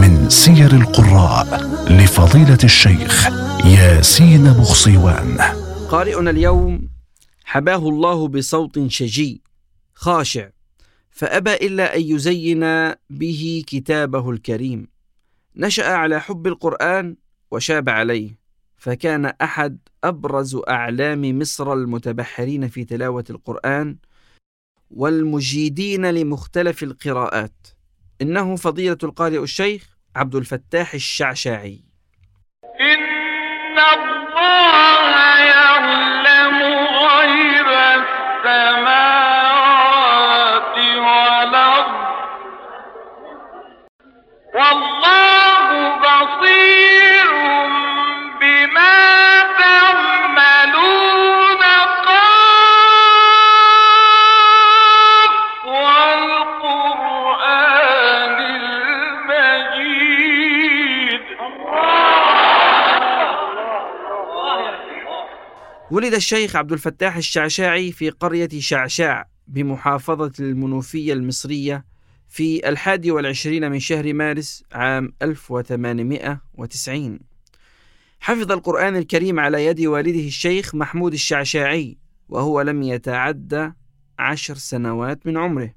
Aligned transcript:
من 0.00 0.28
سير 0.28 0.70
القراء 0.72 1.46
لفضيلة 1.90 2.58
الشيخ 2.64 3.28
ياسين 3.66 4.44
بخصيوان 4.44 5.36
قارئنا 5.90 6.30
اليوم 6.30 6.88
حباه 7.44 7.88
الله 7.88 8.28
بصوت 8.28 8.86
شجي 8.86 9.42
خاشع 9.94 10.48
فأبى 11.10 11.54
إلا 11.54 11.96
أن 11.96 12.00
يزين 12.00 12.94
به 13.10 13.64
كتابه 13.66 14.30
الكريم. 14.30 14.88
نشأ 15.56 15.86
على 15.86 16.20
حب 16.20 16.46
القرآن 16.46 17.16
وشاب 17.50 17.88
عليه 17.88 18.38
فكان 18.76 19.24
أحد 19.26 19.78
أبرز 20.04 20.56
أعلام 20.68 21.38
مصر 21.38 21.72
المتبحرين 21.72 22.68
في 22.68 22.84
تلاوة 22.84 23.24
القرآن 23.30 23.96
والمجيدين 24.92 26.10
لمختلف 26.10 26.82
القراءات. 26.82 27.66
إنه 28.22 28.56
فضيلة 28.56 28.98
القارئ 29.02 29.42
الشيخ 29.42 29.86
عبد 30.16 30.34
الفتاح 30.34 30.94
الشعشاعي. 30.94 31.84
إن 32.80 33.78
الله 33.78 35.38
يعلم 35.38 36.56
غيب 37.04 37.66
السماوات 37.66 39.31
ولد 65.90 66.14
الشيخ 66.14 66.56
عبد 66.56 66.72
الفتاح 66.72 67.16
الشعشاعي 67.16 67.92
في 67.92 68.10
قرية 68.10 68.48
شعشاع 68.58 69.28
بمحافظة 69.48 70.32
المنوفية 70.40 71.12
المصرية 71.12 71.84
في 72.28 72.68
الحادي 72.68 73.10
والعشرين 73.10 73.70
من 73.70 73.78
شهر 73.80 74.12
مارس 74.12 74.64
عام 74.72 75.12
1890 75.22 77.18
حفظ 78.20 78.52
القرآن 78.52 78.96
الكريم 78.96 79.40
على 79.40 79.66
يد 79.66 79.80
والده 79.80 80.26
الشيخ 80.26 80.74
محمود 80.74 81.12
الشعشاعي 81.12 81.98
وهو 82.28 82.60
لم 82.60 82.82
يتعدى 82.82 83.72
عشر 84.18 84.54
سنوات 84.54 85.26
من 85.26 85.36
عمره. 85.36 85.74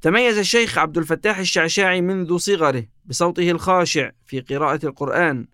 تميز 0.00 0.38
الشيخ 0.38 0.78
عبد 0.78 0.98
الفتاح 0.98 1.38
الشعشاعي 1.38 2.00
منذ 2.00 2.36
صغره 2.36 2.86
بصوته 3.04 3.50
الخاشع 3.50 4.10
في 4.24 4.40
قراءة 4.40 4.86
القرآن 4.86 5.46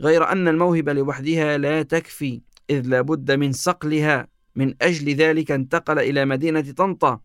غير 0.00 0.32
أن 0.32 0.48
الموهبة 0.48 0.92
لوحدها 0.92 1.58
لا 1.58 1.82
تكفي. 1.82 2.40
إذ 2.70 2.86
لا 2.86 3.00
بد 3.00 3.32
من 3.32 3.52
صقلها 3.52 4.28
من 4.56 4.74
أجل 4.82 5.14
ذلك 5.14 5.50
انتقل 5.50 5.98
إلى 5.98 6.24
مدينة 6.24 6.60
طنطا 6.60 7.20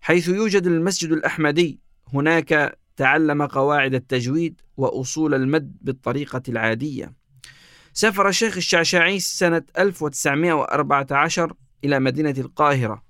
حيث 0.00 0.28
يوجد 0.28 0.66
المسجد 0.66 1.12
الأحمدي. 1.12 1.80
هناك 2.14 2.78
تعلم 2.96 3.46
قواعد 3.46 3.94
التجويد 3.94 4.60
وأصول 4.76 5.34
المد 5.34 5.76
بالطريقة 5.80 6.42
العادية. 6.48 7.12
سافر 7.92 8.28
الشيخ 8.28 8.56
الشعشاعي 8.56 9.20
سنة 9.20 9.62
1914 9.78 11.54
إلى 11.84 12.00
مدينة 12.00 12.34
القاهرة 12.38 13.02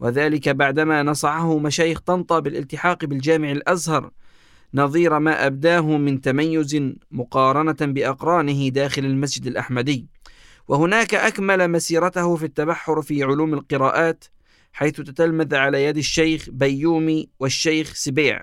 وذلك 0.00 0.48
بعدما 0.48 1.02
نصحه 1.02 1.58
مشايخ 1.58 2.00
طنطا 2.00 2.38
بالالتحاق 2.38 3.04
بالجامع 3.04 3.52
الأزهر. 3.52 4.10
نظير 4.74 5.18
ما 5.18 5.46
أبداه 5.46 5.80
من 5.80 6.20
تميز 6.20 6.92
مقارنة 7.10 7.76
بأقرانه 7.80 8.68
داخل 8.68 9.04
المسجد 9.04 9.46
الأحمدي. 9.46 10.06
وهناك 10.68 11.14
أكمل 11.14 11.70
مسيرته 11.70 12.36
في 12.36 12.44
التبحر 12.44 13.02
في 13.02 13.22
علوم 13.22 13.54
القراءات 13.54 14.24
حيث 14.72 14.96
تتلمذ 14.96 15.54
على 15.54 15.84
يد 15.84 15.96
الشيخ 15.96 16.50
بيومي 16.50 17.28
والشيخ 17.40 17.94
سبيع. 17.94 18.42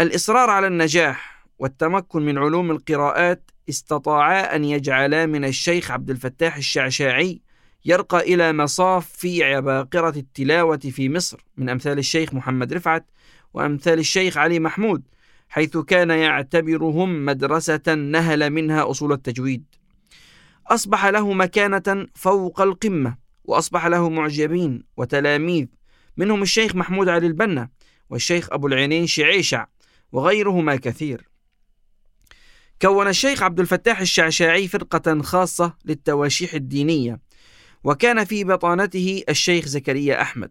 الإصرار 0.00 0.50
على 0.50 0.66
النجاح 0.66 1.46
والتمكن 1.58 2.22
من 2.22 2.38
علوم 2.38 2.70
القراءات 2.70 3.50
استطاعا 3.68 4.56
أن 4.56 4.64
يجعلا 4.64 5.26
من 5.26 5.44
الشيخ 5.44 5.90
عبد 5.90 6.10
الفتاح 6.10 6.56
الشعشاعي 6.56 7.40
يرقى 7.84 8.20
إلى 8.20 8.52
مصاف 8.52 9.08
في 9.08 9.44
عباقرة 9.44 10.18
التلاوة 10.18 10.76
في 10.78 11.08
مصر 11.08 11.44
من 11.56 11.68
أمثال 11.68 11.98
الشيخ 11.98 12.34
محمد 12.34 12.72
رفعت 12.72 13.10
وأمثال 13.54 13.98
الشيخ 13.98 14.36
علي 14.36 14.60
محمود 14.60 15.02
حيث 15.48 15.76
كان 15.76 16.10
يعتبرهم 16.10 17.24
مدرسة 17.24 17.94
نهل 17.94 18.50
منها 18.50 18.90
أصول 18.90 19.12
التجويد. 19.12 19.64
أصبح 20.70 21.06
له 21.06 21.32
مكانة 21.32 22.06
فوق 22.14 22.60
القمة 22.60 23.16
وأصبح 23.44 23.86
له 23.86 24.08
معجبين 24.08 24.82
وتلاميذ 24.96 25.66
منهم 26.16 26.42
الشيخ 26.42 26.74
محمود 26.74 27.08
علي 27.08 27.26
البنا 27.26 27.68
والشيخ 28.10 28.52
أبو 28.52 28.66
العينين 28.66 29.06
شعيشع 29.06 29.66
وغيرهما 30.12 30.76
كثير. 30.76 31.28
كون 32.82 33.08
الشيخ 33.08 33.42
عبد 33.42 33.60
الفتاح 33.60 34.00
الشعشاعي 34.00 34.68
فرقة 34.68 35.22
خاصة 35.22 35.76
للتواشيح 35.84 36.54
الدينية 36.54 37.20
وكان 37.84 38.24
في 38.24 38.44
بطانته 38.44 39.22
الشيخ 39.28 39.66
زكريا 39.66 40.22
أحمد. 40.22 40.50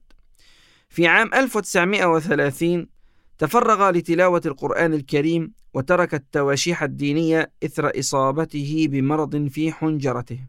في 0.89 1.07
عام 1.07 1.33
1930 1.33 2.87
تفرغ 3.37 3.89
لتلاوة 3.89 4.41
القرآن 4.45 4.93
الكريم 4.93 5.53
وترك 5.73 6.13
التواشيح 6.13 6.83
الدينية 6.83 7.51
إثر 7.65 7.99
إصابته 7.99 8.87
بمرض 8.89 9.47
في 9.47 9.71
حنجرته. 9.71 10.39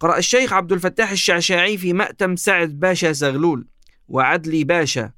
قرأ 0.00 0.18
الشيخ 0.18 0.52
عبد 0.52 0.72
الفتاح 0.72 1.10
الشعشاعي 1.10 1.78
في 1.78 1.92
مأتم 1.92 2.36
سعد 2.36 2.80
باشا 2.80 3.12
زغلول 3.12 3.66
وعدلي 4.08 4.64
باشا 4.64 5.12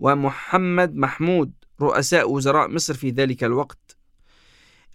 ومحمد 0.00 0.96
محمود 0.96 1.52
رؤساء 1.80 2.30
وزراء 2.30 2.68
مصر 2.68 2.94
في 2.94 3.10
ذلك 3.10 3.44
الوقت. 3.44 3.96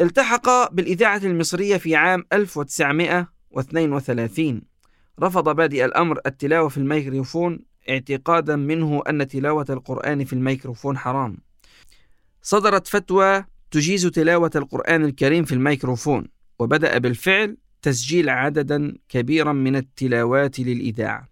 التحق 0.01 0.73
بالإذاعة 0.73 1.21
المصرية 1.23 1.77
في 1.77 1.95
عام 1.95 2.25
1932 2.33 4.61
رفض 5.19 5.55
بادئ 5.55 5.85
الأمر 5.85 6.19
التلاوة 6.25 6.69
في 6.69 6.77
الميكروفون 6.77 7.59
اعتقادا 7.89 8.55
منه 8.55 9.03
أن 9.09 9.27
تلاوة 9.27 9.65
القرآن 9.69 10.25
في 10.25 10.33
الميكروفون 10.33 10.97
حرام. 10.97 11.37
صدرت 12.41 12.87
فتوى 12.87 13.45
تجيز 13.71 14.05
تلاوة 14.05 14.51
القرآن 14.55 15.05
الكريم 15.05 15.45
في 15.45 15.53
الميكروفون 15.53 16.27
وبدأ 16.59 16.97
بالفعل 16.97 17.57
تسجيل 17.81 18.29
عددا 18.29 18.93
كبيرا 19.09 19.53
من 19.53 19.75
التلاوات 19.75 20.59
للإذاعة. 20.59 21.29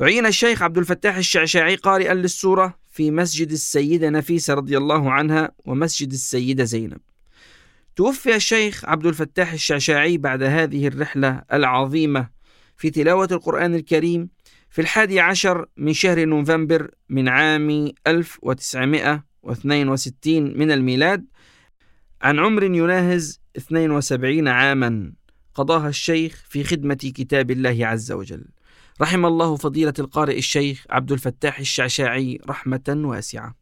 عين 0.00 0.26
الشيخ 0.26 0.62
عبد 0.62 0.78
الفتاح 0.78 1.16
الشعشاعي 1.16 1.74
قارئا 1.74 2.14
للسورة 2.14 2.78
في 2.90 3.10
مسجد 3.10 3.50
السيدة 3.50 4.10
نفيسة 4.10 4.54
رضي 4.54 4.76
الله 4.76 5.12
عنها 5.12 5.50
ومسجد 5.64 6.12
السيدة 6.12 6.64
زينب. 6.64 7.00
توفي 7.96 8.36
الشيخ 8.36 8.84
عبد 8.84 9.06
الفتاح 9.06 9.52
الشعشاعي 9.52 10.18
بعد 10.18 10.42
هذه 10.42 10.86
الرحلة 10.86 11.42
العظيمة 11.52 12.28
في 12.76 12.90
تلاوة 12.90 13.28
القرآن 13.32 13.74
الكريم 13.74 14.28
في 14.70 14.80
الحادي 14.80 15.20
عشر 15.20 15.66
من 15.76 15.92
شهر 15.92 16.24
نوفمبر 16.24 16.90
من 17.08 17.28
عام 17.28 17.92
1962 18.06 20.58
من 20.58 20.70
الميلاد 20.70 21.26
عن 22.22 22.38
عمر 22.38 22.62
يناهز 22.62 23.40
72 23.56 24.48
عاما 24.48 25.12
قضاها 25.54 25.88
الشيخ 25.88 26.44
في 26.48 26.64
خدمة 26.64 26.94
كتاب 26.94 27.50
الله 27.50 27.86
عز 27.86 28.12
وجل. 28.12 28.44
رحم 29.00 29.26
الله 29.26 29.56
فضيلة 29.56 29.94
القارئ 29.98 30.38
الشيخ 30.38 30.86
عبد 30.90 31.12
الفتاح 31.12 31.58
الشعشاعي 31.58 32.38
رحمة 32.48 33.00
واسعة. 33.04 33.59